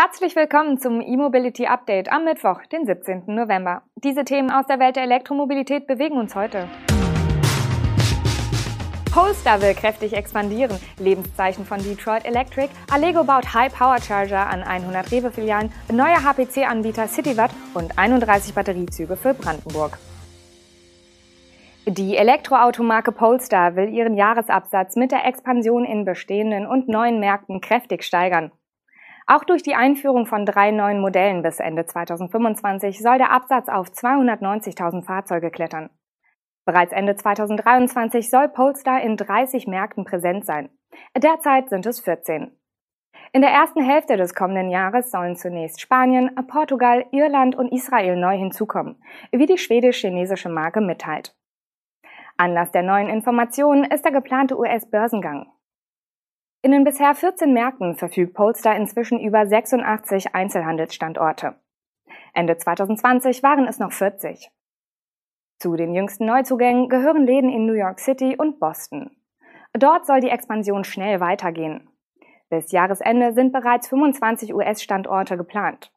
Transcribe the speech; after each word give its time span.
Herzlich 0.00 0.36
willkommen 0.36 0.78
zum 0.78 1.00
E-Mobility 1.00 1.66
Update 1.66 2.12
am 2.12 2.22
Mittwoch, 2.22 2.64
den 2.66 2.86
17. 2.86 3.24
November. 3.26 3.82
Diese 3.96 4.22
Themen 4.22 4.48
aus 4.48 4.64
der 4.68 4.78
Welt 4.78 4.94
der 4.94 5.02
Elektromobilität 5.02 5.88
bewegen 5.88 6.18
uns 6.18 6.36
heute. 6.36 6.68
Polestar 9.12 9.60
will 9.60 9.74
kräftig 9.74 10.12
expandieren. 10.12 10.78
Lebenszeichen 11.00 11.64
von 11.64 11.82
Detroit 11.82 12.24
Electric. 12.26 12.68
Allego 12.92 13.24
baut 13.24 13.52
High-Power-Charger 13.52 14.46
an 14.46 14.62
100 14.62 15.10
Rewe-Filialen. 15.10 15.72
Neuer 15.90 16.22
HPC-Anbieter 16.22 17.08
CityWatt 17.08 17.50
und 17.74 17.98
31 17.98 18.54
Batteriezüge 18.54 19.16
für 19.16 19.34
Brandenburg. 19.34 19.98
Die 21.86 22.16
Elektroautomarke 22.16 23.10
Polestar 23.10 23.74
will 23.74 23.88
ihren 23.88 24.14
Jahresabsatz 24.14 24.94
mit 24.94 25.10
der 25.10 25.26
Expansion 25.26 25.84
in 25.84 26.04
bestehenden 26.04 26.68
und 26.68 26.86
neuen 26.86 27.18
Märkten 27.18 27.60
kräftig 27.60 28.04
steigern. 28.04 28.52
Auch 29.30 29.44
durch 29.44 29.62
die 29.62 29.74
Einführung 29.74 30.24
von 30.24 30.46
drei 30.46 30.70
neuen 30.70 31.02
Modellen 31.02 31.42
bis 31.42 31.60
Ende 31.60 31.84
2025 31.84 32.98
soll 32.98 33.18
der 33.18 33.30
Absatz 33.30 33.68
auf 33.68 33.88
290.000 33.88 35.04
Fahrzeuge 35.04 35.50
klettern. 35.50 35.90
Bereits 36.64 36.94
Ende 36.94 37.14
2023 37.14 38.30
soll 38.30 38.48
Polestar 38.48 39.02
in 39.02 39.18
30 39.18 39.66
Märkten 39.66 40.06
präsent 40.06 40.46
sein. 40.46 40.70
Derzeit 41.14 41.68
sind 41.68 41.84
es 41.84 42.00
14. 42.00 42.56
In 43.34 43.42
der 43.42 43.50
ersten 43.50 43.82
Hälfte 43.82 44.16
des 44.16 44.34
kommenden 44.34 44.70
Jahres 44.70 45.10
sollen 45.10 45.36
zunächst 45.36 45.82
Spanien, 45.82 46.34
Portugal, 46.46 47.04
Irland 47.10 47.54
und 47.54 47.70
Israel 47.70 48.16
neu 48.16 48.34
hinzukommen, 48.34 49.02
wie 49.30 49.44
die 49.44 49.58
schwedisch-chinesische 49.58 50.48
Marke 50.48 50.80
mitteilt. 50.80 51.36
Anlass 52.38 52.70
der 52.70 52.82
neuen 52.82 53.10
Informationen 53.10 53.84
ist 53.84 54.06
der 54.06 54.12
geplante 54.12 54.58
US-Börsengang. 54.58 55.52
In 56.60 56.72
den 56.72 56.82
bisher 56.82 57.14
14 57.14 57.52
Märkten 57.52 57.94
verfügt 57.94 58.34
Polestar 58.34 58.74
inzwischen 58.74 59.20
über 59.20 59.46
86 59.46 60.34
Einzelhandelsstandorte. 60.34 61.54
Ende 62.34 62.56
2020 62.56 63.44
waren 63.44 63.68
es 63.68 63.78
noch 63.78 63.92
40. 63.92 64.50
Zu 65.60 65.76
den 65.76 65.94
jüngsten 65.94 66.26
Neuzugängen 66.26 66.88
gehören 66.88 67.26
Läden 67.26 67.48
in 67.50 67.64
New 67.64 67.74
York 67.74 68.00
City 68.00 68.34
und 68.36 68.58
Boston. 68.58 69.12
Dort 69.72 70.04
soll 70.04 70.20
die 70.20 70.30
Expansion 70.30 70.82
schnell 70.82 71.20
weitergehen. 71.20 71.88
Bis 72.50 72.72
Jahresende 72.72 73.34
sind 73.34 73.52
bereits 73.52 73.86
25 73.86 74.52
US-Standorte 74.52 75.36
geplant. 75.36 75.92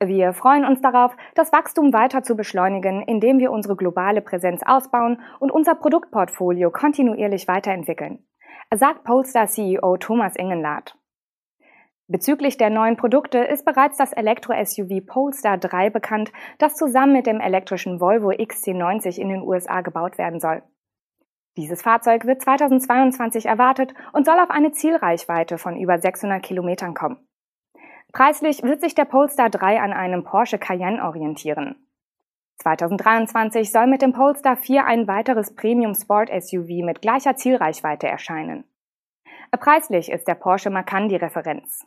Wir 0.00 0.32
freuen 0.32 0.64
uns 0.64 0.80
darauf, 0.80 1.16
das 1.34 1.52
Wachstum 1.52 1.92
weiter 1.92 2.22
zu 2.22 2.36
beschleunigen, 2.36 3.02
indem 3.02 3.40
wir 3.40 3.50
unsere 3.50 3.74
globale 3.74 4.20
Präsenz 4.20 4.62
ausbauen 4.64 5.20
und 5.40 5.50
unser 5.50 5.74
Produktportfolio 5.74 6.70
kontinuierlich 6.70 7.48
weiterentwickeln 7.48 8.24
sagt 8.76 9.04
Polestar-CEO 9.04 9.96
Thomas 9.98 10.36
Ingenlath. 10.36 10.96
Bezüglich 12.08 12.56
der 12.56 12.70
neuen 12.70 12.96
Produkte 12.96 13.38
ist 13.38 13.64
bereits 13.64 13.96
das 13.96 14.12
Elektro-SUV 14.12 15.06
Polestar 15.06 15.58
3 15.58 15.90
bekannt, 15.90 16.32
das 16.58 16.76
zusammen 16.76 17.12
mit 17.12 17.26
dem 17.26 17.40
elektrischen 17.40 18.00
Volvo 18.00 18.30
XC90 18.30 19.18
in 19.18 19.28
den 19.28 19.42
USA 19.42 19.80
gebaut 19.80 20.18
werden 20.18 20.40
soll. 20.40 20.62
Dieses 21.56 21.82
Fahrzeug 21.82 22.26
wird 22.26 22.42
2022 22.42 23.46
erwartet 23.46 23.94
und 24.12 24.24
soll 24.24 24.38
auf 24.38 24.50
eine 24.50 24.72
Zielreichweite 24.72 25.58
von 25.58 25.76
über 25.76 25.98
600 25.98 26.42
Kilometern 26.42 26.94
kommen. 26.94 27.18
Preislich 28.12 28.62
wird 28.62 28.80
sich 28.80 28.94
der 28.94 29.04
Polestar 29.04 29.50
3 29.50 29.80
an 29.80 29.92
einem 29.92 30.24
Porsche 30.24 30.58
Cayenne 30.58 31.02
orientieren. 31.02 31.76
2023 32.62 33.72
soll 33.72 33.88
mit 33.88 34.02
dem 34.02 34.12
Polestar 34.12 34.56
4 34.56 34.86
ein 34.86 35.08
weiteres 35.08 35.52
Premium 35.54 35.94
Sport 35.94 36.30
SUV 36.30 36.84
mit 36.84 37.02
gleicher 37.02 37.34
Zielreichweite 37.34 38.06
erscheinen. 38.06 38.64
Preislich 39.50 40.10
ist 40.10 40.28
der 40.28 40.36
Porsche 40.36 40.70
Macan 40.70 41.08
die 41.08 41.16
Referenz. 41.16 41.84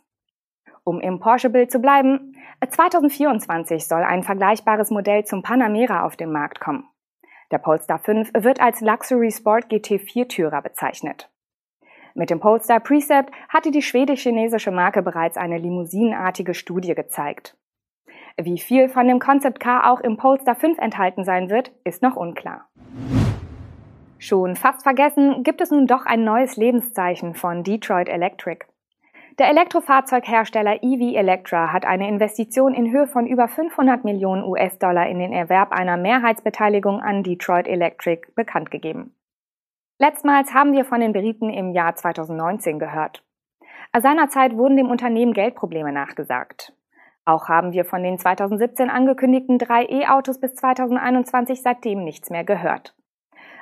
Um 0.84 1.00
im 1.00 1.18
Porsche-Bild 1.18 1.72
zu 1.72 1.80
bleiben, 1.80 2.36
2024 2.68 3.86
soll 3.86 4.02
ein 4.02 4.22
vergleichbares 4.22 4.90
Modell 4.90 5.24
zum 5.24 5.42
Panamera 5.42 6.04
auf 6.04 6.16
den 6.16 6.30
Markt 6.30 6.60
kommen. 6.60 6.86
Der 7.50 7.58
Polestar 7.58 7.98
5 7.98 8.32
wird 8.34 8.60
als 8.60 8.82
Luxury 8.82 9.30
Sport 9.30 9.70
GT 9.70 9.92
4-Türer 9.92 10.60
bezeichnet. 10.60 11.30
Mit 12.14 12.28
dem 12.28 12.38
Polestar 12.38 12.80
Precept 12.80 13.30
hatte 13.48 13.70
die 13.70 13.82
schwedisch-chinesische 13.82 14.70
Marke 14.70 15.02
bereits 15.02 15.38
eine 15.38 15.58
limousinenartige 15.58 16.54
Studie 16.54 16.94
gezeigt. 16.94 17.56
Wie 18.38 18.58
viel 18.58 18.90
von 18.90 19.08
dem 19.08 19.18
Concept 19.18 19.60
Car 19.60 19.90
auch 19.90 20.00
im 20.00 20.18
Polestar 20.18 20.54
5 20.54 20.78
enthalten 20.78 21.24
sein 21.24 21.48
wird, 21.48 21.72
ist 21.84 22.02
noch 22.02 22.16
unklar. 22.16 22.68
Schon 24.18 24.56
fast 24.56 24.82
vergessen, 24.82 25.42
gibt 25.42 25.62
es 25.62 25.70
nun 25.70 25.86
doch 25.86 26.04
ein 26.04 26.22
neues 26.22 26.56
Lebenszeichen 26.56 27.34
von 27.34 27.62
Detroit 27.62 28.10
Electric. 28.10 28.66
Der 29.38 29.48
Elektrofahrzeughersteller 29.48 30.82
EV 30.82 31.16
Electra 31.16 31.72
hat 31.72 31.86
eine 31.86 32.08
Investition 32.08 32.74
in 32.74 32.90
Höhe 32.92 33.06
von 33.06 33.26
über 33.26 33.48
500 33.48 34.04
Millionen 34.04 34.44
US-Dollar 34.44 35.06
in 35.08 35.18
den 35.18 35.32
Erwerb 35.32 35.72
einer 35.72 35.96
Mehrheitsbeteiligung 35.96 37.00
an 37.00 37.22
Detroit 37.22 37.66
Electric 37.66 38.28
bekannt 38.34 38.70
gegeben. 38.70 39.14
Letztmals 39.98 40.52
haben 40.52 40.74
wir 40.74 40.84
von 40.84 41.00
den 41.00 41.14
Briten 41.14 41.48
im 41.48 41.72
Jahr 41.72 41.94
2019 41.94 42.78
gehört. 42.78 43.22
Seinerzeit 43.98 44.56
wurden 44.56 44.76
dem 44.76 44.90
Unternehmen 44.90 45.32
Geldprobleme 45.32 45.92
nachgesagt. 45.92 46.74
Auch 47.26 47.48
haben 47.48 47.72
wir 47.72 47.84
von 47.84 48.04
den 48.04 48.18
2017 48.18 48.88
angekündigten 48.88 49.58
drei 49.58 49.84
E-Autos 49.84 50.38
bis 50.38 50.54
2021 50.54 51.60
seitdem 51.60 52.04
nichts 52.04 52.30
mehr 52.30 52.44
gehört. 52.44 52.94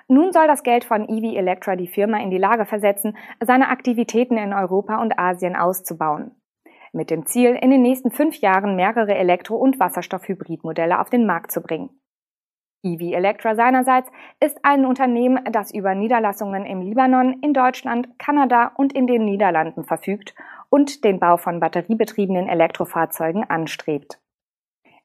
Nun 0.06 0.32
soll 0.32 0.47
das 0.47 0.62
Geld 0.62 0.84
von 0.84 1.08
EV 1.08 1.34
Electra 1.34 1.75
die 1.75 1.88
Firma 1.88 2.19
in 2.19 2.30
die 2.30 2.36
Lage 2.36 2.66
versetzen, 2.66 3.16
seine 3.41 3.69
Aktivitäten 3.69 4.36
in 4.36 4.52
Europa 4.52 5.00
und 5.00 5.19
Asien 5.19 5.56
auszubauen. 5.56 6.32
Mit 6.92 7.10
dem 7.10 7.25
Ziel, 7.25 7.58
in 7.60 7.70
den 7.70 7.80
nächsten 7.80 8.10
fünf 8.10 8.36
Jahren 8.36 8.76
mehrere 8.76 9.14
Elektro- 9.14 9.56
und 9.56 9.81
Wasserstoff-Hybridmodelle 9.81 11.00
auf 11.00 11.08
den 11.08 11.25
Markt 11.25 11.50
zu 11.50 11.62
bringen. 11.62 11.88
EV 12.82 13.14
Electra 13.14 13.54
seinerseits 13.54 14.10
ist 14.41 14.58
ein 14.62 14.84
Unternehmen, 14.84 15.42
das 15.50 15.72
über 15.72 15.94
Niederlassungen 15.94 16.66
im 16.66 16.82
Libanon, 16.82 17.41
in 17.41 17.54
Deutschland, 17.54 18.10
Kanada 18.19 18.72
und 18.76 18.92
in 18.92 19.06
den 19.06 19.25
Niederlanden 19.25 19.84
verfügt 19.84 20.34
und 20.70 21.04
den 21.04 21.20
Bau 21.20 21.36
von 21.36 21.60
batteriebetriebenen 21.60 22.48
Elektrofahrzeugen 22.48 23.48
anstrebt. 23.48 24.19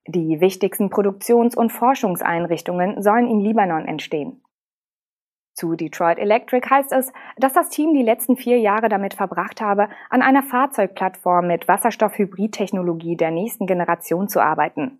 Die 0.08 0.42
wichtigsten 0.42 0.90
Produktions- 0.90 1.56
und 1.56 1.72
Forschungseinrichtungen 1.72 3.02
sollen 3.02 3.28
in 3.28 3.40
Libanon 3.40 3.86
entstehen. 3.86 4.42
Zu 5.54 5.76
Detroit 5.76 6.18
Electric 6.18 6.70
heißt 6.70 6.94
es, 6.94 7.12
dass 7.38 7.54
das 7.54 7.70
Team 7.70 7.94
die 7.94 8.02
letzten 8.02 8.38
vier 8.38 8.60
Jahre 8.60 8.88
damit 8.88 9.14
verbracht 9.14 9.60
habe, 9.60 9.90
an 10.10 10.22
einer 10.22 10.42
Fahrzeugplattform 10.42 11.48
mit 11.48 11.68
Wasserstoff-Hybrid-Technologie 11.68 13.18
der 13.18 13.32
nächsten 13.32 13.68
Generation 13.68 14.30
zu 14.30 14.40
arbeiten. 14.40 15.00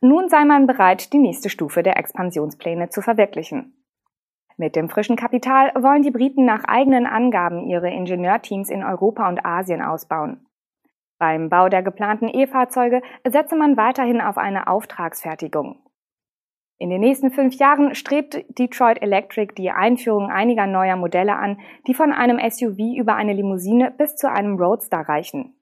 Nun 0.00 0.28
sei 0.28 0.44
man 0.44 0.66
bereit, 0.66 1.12
die 1.12 1.18
nächste 1.18 1.48
Stufe 1.48 1.82
der 1.82 1.96
Expansionspläne 1.96 2.88
zu 2.88 3.02
verwirklichen. 3.02 3.77
Mit 4.60 4.74
dem 4.74 4.88
frischen 4.88 5.14
Kapital 5.14 5.70
wollen 5.76 6.02
die 6.02 6.10
Briten 6.10 6.44
nach 6.44 6.64
eigenen 6.64 7.06
Angaben 7.06 7.68
ihre 7.68 7.90
Ingenieurteams 7.90 8.70
in 8.70 8.82
Europa 8.82 9.28
und 9.28 9.46
Asien 9.46 9.80
ausbauen. 9.80 10.44
Beim 11.20 11.48
Bau 11.48 11.68
der 11.68 11.84
geplanten 11.84 12.28
E-Fahrzeuge 12.28 13.00
setze 13.24 13.54
man 13.54 13.76
weiterhin 13.76 14.20
auf 14.20 14.36
eine 14.36 14.66
Auftragsfertigung. 14.66 15.78
In 16.76 16.90
den 16.90 17.00
nächsten 17.00 17.30
fünf 17.30 17.54
Jahren 17.54 17.94
strebt 17.94 18.44
Detroit 18.58 19.00
Electric 19.00 19.54
die 19.54 19.70
Einführung 19.70 20.28
einiger 20.28 20.66
neuer 20.66 20.96
Modelle 20.96 21.36
an, 21.36 21.60
die 21.86 21.94
von 21.94 22.12
einem 22.12 22.38
SUV 22.50 22.96
über 22.96 23.14
eine 23.14 23.34
Limousine 23.34 23.92
bis 23.92 24.16
zu 24.16 24.28
einem 24.28 24.56
Roadster 24.56 24.98
reichen. 24.98 25.54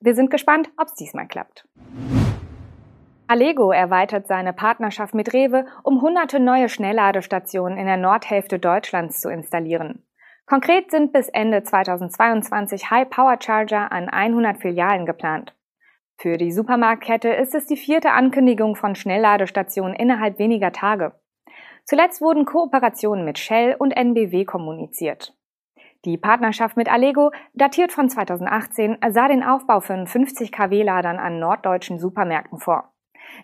Wir 0.00 0.16
sind 0.16 0.30
gespannt, 0.32 0.70
ob 0.76 0.88
es 0.88 0.94
diesmal 0.94 1.28
klappt. 1.28 1.68
Allego 3.28 3.72
erweitert 3.72 4.28
seine 4.28 4.52
Partnerschaft 4.52 5.12
mit 5.14 5.32
Rewe, 5.32 5.66
um 5.82 6.00
hunderte 6.00 6.38
neue 6.38 6.68
Schnellladestationen 6.68 7.76
in 7.76 7.86
der 7.86 7.96
Nordhälfte 7.96 8.60
Deutschlands 8.60 9.20
zu 9.20 9.28
installieren. 9.28 10.04
Konkret 10.46 10.92
sind 10.92 11.12
bis 11.12 11.28
Ende 11.28 11.64
2022 11.64 12.88
High-Power-Charger 12.88 13.90
an 13.90 14.08
100 14.08 14.58
Filialen 14.58 15.06
geplant. 15.06 15.54
Für 16.18 16.36
die 16.36 16.52
Supermarktkette 16.52 17.30
ist 17.30 17.54
es 17.56 17.66
die 17.66 17.76
vierte 17.76 18.12
Ankündigung 18.12 18.76
von 18.76 18.94
Schnellladestationen 18.94 19.94
innerhalb 19.94 20.38
weniger 20.38 20.70
Tage. 20.70 21.12
Zuletzt 21.84 22.20
wurden 22.20 22.44
Kooperationen 22.44 23.24
mit 23.24 23.38
Shell 23.40 23.74
und 23.76 23.90
NBW 23.90 24.44
kommuniziert. 24.44 25.34
Die 26.04 26.16
Partnerschaft 26.16 26.76
mit 26.76 26.90
Allego, 26.90 27.32
datiert 27.54 27.90
von 27.90 28.08
2018, 28.08 28.98
sah 29.08 29.26
den 29.26 29.42
Aufbau 29.42 29.80
von 29.80 30.06
50 30.06 30.52
kW-Ladern 30.52 31.18
an 31.18 31.40
norddeutschen 31.40 31.98
Supermärkten 31.98 32.60
vor. 32.60 32.92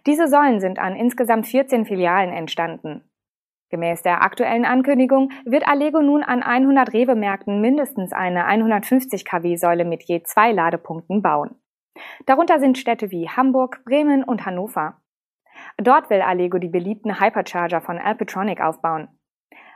Diese 0.06 0.28
Säulen 0.28 0.60
sind 0.60 0.78
an 0.78 0.96
insgesamt 0.96 1.46
14 1.46 1.84
Filialen 1.84 2.32
entstanden. 2.32 3.02
Gemäß 3.70 4.02
der 4.02 4.22
aktuellen 4.22 4.66
Ankündigung 4.66 5.30
wird 5.46 5.66
Allego 5.66 6.02
nun 6.02 6.22
an 6.22 6.42
100 6.42 6.92
Rewe-Märkten 6.92 7.60
mindestens 7.60 8.12
eine 8.12 8.44
150 8.44 9.24
kW-Säule 9.24 9.86
mit 9.86 10.02
je 10.02 10.22
zwei 10.24 10.52
Ladepunkten 10.52 11.22
bauen. 11.22 11.56
Darunter 12.26 12.60
sind 12.60 12.76
Städte 12.76 13.10
wie 13.10 13.30
Hamburg, 13.30 13.82
Bremen 13.86 14.24
und 14.24 14.44
Hannover. 14.44 15.00
Dort 15.78 16.10
will 16.10 16.20
Allego 16.20 16.58
die 16.58 16.68
beliebten 16.68 17.18
Hypercharger 17.18 17.80
von 17.80 17.98
Alpetronic 17.98 18.60
aufbauen. 18.60 19.08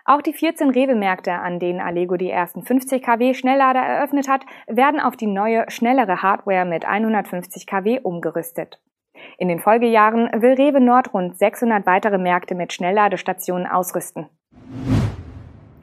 Auch 0.05 0.23
die 0.23 0.35
14 0.35 0.70
Rewe-Märkte, 0.70 1.32
an 1.32 1.58
denen 1.58 1.81
Allego 1.81 2.17
die 2.17 2.31
ersten 2.31 2.62
50 2.62 3.03
kW 3.03 3.35
Schnelllader 3.35 3.81
eröffnet 3.81 4.29
hat, 4.29 4.44
werden 4.69 5.00
auf 5.00 5.17
die 5.17 5.26
neue, 5.26 5.64
schnellere 5.69 6.23
Hardware 6.23 6.64
mit 6.64 6.85
150 6.85 7.67
kW 7.67 8.00
umgerüstet. 8.00 8.81
In 9.38 9.49
den 9.49 9.58
Folgejahren 9.58 10.31
will 10.40 10.55
Rewe 10.55 10.81
Nord 10.81 11.12
rund 11.12 11.38
600 11.38 11.87
weitere 11.87 12.19
Märkte 12.19 12.55
mit 12.55 12.73
Schnellladestationen 12.73 13.67
ausrüsten. 13.67 14.28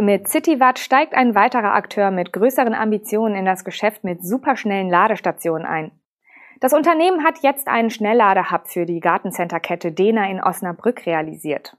Mit 0.02 0.28
CityWatt 0.28 0.80
steigt 0.80 1.14
ein 1.14 1.36
weiterer 1.36 1.76
Akteur 1.76 2.12
mit 2.12 2.34
größeren 2.34 2.74
Ambitionen 2.74 3.36
in 3.36 3.46
das 3.46 3.64
Geschäft 3.64 4.04
mit 4.04 4.26
superschnellen 4.26 4.90
Ladestationen 4.90 5.66
ein. 5.66 5.92
Das 6.60 6.74
Unternehmen 6.74 7.24
hat 7.24 7.40
jetzt 7.42 7.68
einen 7.68 7.90
Schnellladehub 7.90 8.68
für 8.68 8.86
die 8.86 9.00
Gartencenter-Kette 9.00 9.92
Dena 9.92 10.30
in 10.30 10.42
Osnabrück 10.42 11.06
realisiert. 11.06 11.78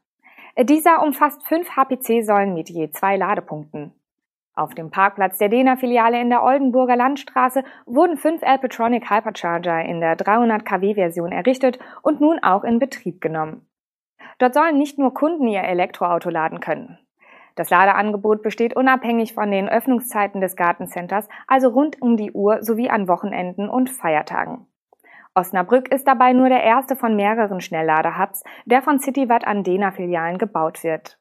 Dieser 0.58 1.02
umfasst 1.02 1.46
fünf 1.46 1.70
HPC-Säulen 1.70 2.54
mit 2.54 2.70
je 2.70 2.90
zwei 2.90 3.16
Ladepunkten. 3.16 3.92
Auf 4.56 4.74
dem 4.74 4.90
Parkplatz 4.90 5.38
der 5.38 5.48
Dena-Filiale 5.48 6.20
in 6.20 6.30
der 6.30 6.44
Oldenburger 6.44 6.94
Landstraße 6.94 7.64
wurden 7.86 8.16
fünf 8.16 8.44
Alpetronic 8.44 9.10
Hypercharger 9.10 9.84
in 9.84 10.00
der 10.00 10.14
300 10.14 10.64
kW-Version 10.64 11.32
errichtet 11.32 11.80
und 12.02 12.20
nun 12.20 12.38
auch 12.40 12.62
in 12.62 12.78
Betrieb 12.78 13.20
genommen. 13.20 13.66
Dort 14.38 14.54
sollen 14.54 14.78
nicht 14.78 14.96
nur 14.96 15.12
Kunden 15.12 15.48
ihr 15.48 15.62
Elektroauto 15.62 16.30
laden 16.30 16.60
können. 16.60 16.98
Das 17.56 17.70
Ladeangebot 17.70 18.42
besteht 18.42 18.76
unabhängig 18.76 19.34
von 19.34 19.50
den 19.50 19.68
Öffnungszeiten 19.68 20.40
des 20.40 20.54
Gartencenters, 20.54 21.28
also 21.48 21.68
rund 21.68 22.00
um 22.00 22.16
die 22.16 22.32
Uhr 22.32 22.62
sowie 22.62 22.90
an 22.90 23.08
Wochenenden 23.08 23.68
und 23.68 23.90
Feiertagen. 23.90 24.66
Osnabrück 25.34 25.88
ist 25.88 26.06
dabei 26.06 26.32
nur 26.32 26.48
der 26.48 26.62
erste 26.62 26.94
von 26.94 27.16
mehreren 27.16 27.60
Schnellladehubs, 27.60 28.44
der 28.66 28.82
von 28.82 29.00
CityWatt 29.00 29.46
an 29.46 29.64
Dena-Filialen 29.64 30.38
gebaut 30.38 30.84
wird. 30.84 31.18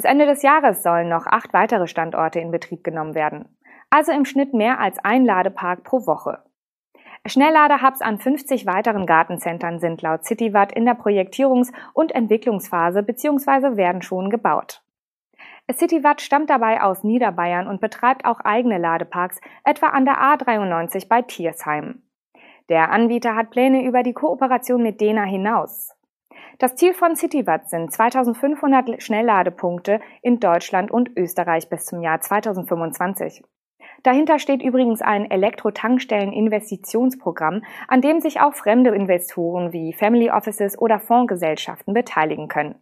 Bis 0.00 0.06
Ende 0.06 0.24
des 0.24 0.40
Jahres 0.40 0.82
sollen 0.82 1.10
noch 1.10 1.26
acht 1.26 1.52
weitere 1.52 1.86
Standorte 1.86 2.40
in 2.40 2.50
Betrieb 2.50 2.82
genommen 2.82 3.14
werden. 3.14 3.54
Also 3.90 4.12
im 4.12 4.24
Schnitt 4.24 4.54
mehr 4.54 4.80
als 4.80 4.98
ein 5.04 5.26
Ladepark 5.26 5.84
pro 5.84 6.06
Woche. 6.06 6.38
Schnellladehubs 7.26 8.00
an 8.00 8.18
50 8.18 8.64
weiteren 8.64 9.04
Gartencentern 9.04 9.78
sind 9.78 10.00
laut 10.00 10.24
CityWatt 10.24 10.72
in 10.72 10.86
der 10.86 10.98
Projektierungs- 10.98 11.70
und 11.92 12.12
Entwicklungsphase 12.12 13.02
bzw. 13.02 13.76
werden 13.76 14.00
schon 14.00 14.30
gebaut. 14.30 14.82
CityWatt 15.70 16.22
stammt 16.22 16.48
dabei 16.48 16.80
aus 16.80 17.04
Niederbayern 17.04 17.66
und 17.66 17.82
betreibt 17.82 18.24
auch 18.24 18.40
eigene 18.40 18.78
Ladeparks, 18.78 19.38
etwa 19.64 19.88
an 19.88 20.06
der 20.06 20.16
A93 20.16 21.08
bei 21.08 21.20
Tiersheim. 21.20 22.00
Der 22.70 22.90
Anbieter 22.90 23.36
hat 23.36 23.50
Pläne 23.50 23.84
über 23.84 24.02
die 24.02 24.14
Kooperation 24.14 24.82
mit 24.82 25.02
Dena 25.02 25.24
hinaus. 25.24 25.94
Das 26.60 26.76
Ziel 26.76 26.92
von 26.92 27.16
CityWatt 27.16 27.68
sind 27.70 27.90
2500 27.90 29.02
Schnellladepunkte 29.02 29.98
in 30.20 30.40
Deutschland 30.40 30.90
und 30.90 31.16
Österreich 31.16 31.70
bis 31.70 31.86
zum 31.86 32.02
Jahr 32.02 32.20
2025. 32.20 33.42
Dahinter 34.02 34.38
steht 34.38 34.62
übrigens 34.62 35.00
ein 35.00 35.30
Elektrotankstellen-Investitionsprogramm, 35.30 37.62
an 37.88 38.02
dem 38.02 38.20
sich 38.20 38.42
auch 38.42 38.52
fremde 38.52 38.90
Investoren 38.90 39.72
wie 39.72 39.94
Family 39.94 40.30
Offices 40.30 40.78
oder 40.78 41.00
Fondsgesellschaften 41.00 41.94
beteiligen 41.94 42.48
können. 42.48 42.74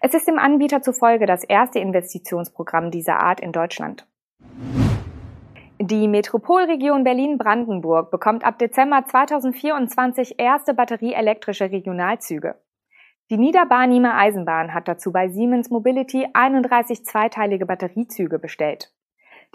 Es 0.00 0.14
ist 0.14 0.28
dem 0.28 0.38
Anbieter 0.38 0.82
zufolge 0.82 1.26
das 1.26 1.42
erste 1.42 1.80
Investitionsprogramm 1.80 2.92
dieser 2.92 3.18
Art 3.18 3.40
in 3.40 3.50
Deutschland. 3.50 4.06
Die 5.80 6.06
Metropolregion 6.06 7.02
Berlin-Brandenburg 7.02 8.12
bekommt 8.12 8.44
ab 8.44 8.60
Dezember 8.60 9.04
2024 9.04 10.38
erste 10.38 10.74
batterieelektrische 10.74 11.72
Regionalzüge. 11.72 12.54
Die 13.28 13.38
Niederbarnimer 13.38 14.16
Eisenbahn 14.16 14.72
hat 14.72 14.86
dazu 14.86 15.10
bei 15.10 15.28
Siemens 15.28 15.68
Mobility 15.68 16.28
31 16.32 17.04
zweiteilige 17.04 17.66
Batteriezüge 17.66 18.38
bestellt. 18.38 18.92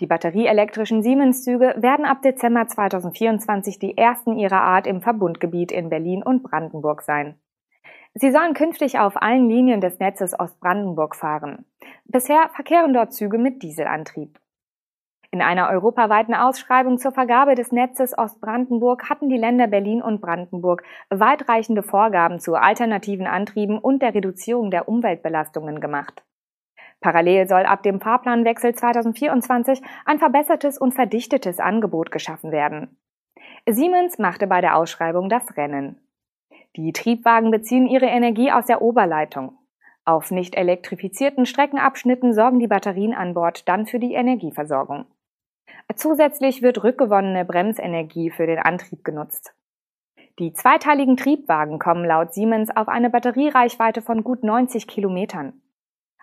Die 0.01 0.07
batterieelektrischen 0.07 1.01
Siemens-Züge 1.01 1.75
werden 1.77 2.03
ab 2.03 2.21
Dezember 2.21 2.67
2024 2.67 3.79
die 3.79 3.97
ersten 3.97 4.37
ihrer 4.37 4.59
Art 4.59 4.87
im 4.87 5.01
Verbundgebiet 5.01 5.71
in 5.71 5.87
Berlin 5.89 6.21
und 6.21 6.43
Brandenburg 6.43 7.01
sein. 7.01 7.39
Sie 8.13 8.31
sollen 8.31 8.55
künftig 8.55 8.99
auf 8.99 9.21
allen 9.21 9.47
Linien 9.47 9.79
des 9.79 9.99
Netzes 9.99 10.37
Ostbrandenburg 10.37 11.15
fahren. 11.15 11.65
Bisher 12.03 12.49
verkehren 12.53 12.93
dort 12.93 13.13
Züge 13.13 13.37
mit 13.37 13.63
Dieselantrieb. 13.63 14.37
In 15.33 15.41
einer 15.41 15.69
europaweiten 15.69 16.33
Ausschreibung 16.33 16.97
zur 16.97 17.13
Vergabe 17.13 17.55
des 17.55 17.71
Netzes 17.71 18.17
Ostbrandenburg 18.17 19.09
hatten 19.09 19.29
die 19.29 19.37
Länder 19.37 19.67
Berlin 19.67 20.01
und 20.01 20.19
Brandenburg 20.19 20.83
weitreichende 21.09 21.83
Vorgaben 21.83 22.41
zu 22.41 22.55
alternativen 22.55 23.27
Antrieben 23.27 23.79
und 23.79 24.01
der 24.01 24.13
Reduzierung 24.13 24.71
der 24.71 24.89
Umweltbelastungen 24.89 25.79
gemacht. 25.79 26.25
Parallel 26.99 27.47
soll 27.47 27.65
ab 27.65 27.81
dem 27.81 28.01
Fahrplanwechsel 28.01 28.75
2024 28.75 29.81
ein 30.05 30.19
verbessertes 30.19 30.77
und 30.77 30.93
verdichtetes 30.93 31.61
Angebot 31.61 32.11
geschaffen 32.11 32.51
werden. 32.51 32.97
Siemens 33.69 34.19
machte 34.19 34.47
bei 34.47 34.59
der 34.59 34.75
Ausschreibung 34.75 35.29
das 35.29 35.55
Rennen. 35.55 36.01
Die 36.75 36.91
Triebwagen 36.91 37.51
beziehen 37.51 37.87
ihre 37.87 38.07
Energie 38.07 38.51
aus 38.51 38.65
der 38.65 38.81
Oberleitung. 38.81 39.57
Auf 40.03 40.29
nicht 40.29 40.55
elektrifizierten 40.55 41.45
Streckenabschnitten 41.45 42.33
sorgen 42.33 42.59
die 42.59 42.67
Batterien 42.67 43.13
an 43.13 43.33
Bord 43.33 43.67
dann 43.69 43.85
für 43.85 43.99
die 43.99 44.13
Energieversorgung. 44.13 45.05
Zusätzlich 45.95 46.61
wird 46.61 46.83
rückgewonnene 46.83 47.45
Bremsenergie 47.45 48.29
für 48.29 48.45
den 48.45 48.59
Antrieb 48.59 49.03
genutzt. 49.03 49.53
Die 50.39 50.53
zweiteiligen 50.53 51.17
Triebwagen 51.17 51.79
kommen 51.79 52.05
laut 52.05 52.33
Siemens 52.33 52.75
auf 52.75 52.87
eine 52.87 53.09
Batteriereichweite 53.09 54.01
von 54.01 54.23
gut 54.23 54.43
90 54.43 54.87
Kilometern. 54.87 55.53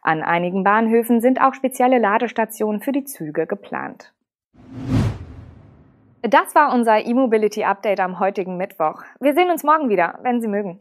An 0.03 0.23
einigen 0.23 0.65
Bahnhöfen 0.65 1.21
sind 1.21 1.41
auch 1.41 1.55
spezielle 1.55 1.99
Ladestationen 1.99 2.81
für 2.81 2.93
die 2.93 3.05
Züge 3.05 3.47
geplant. 3.47 4.13
Das 6.23 6.55
war 6.55 6.75
unser 6.75 7.05
E-Mobility 7.07 7.65
Update 7.65 8.01
am 8.01 8.19
heutigen 8.19 8.57
Mittwoch. 8.57 9.03
Wir 9.21 9.35
sehen 9.35 9.51
uns 9.51 9.65
morgen 9.65 9.89
wieder, 9.89 10.19
wenn 10.23 10.41
Sie 10.41 10.49
mögen. 10.49 10.81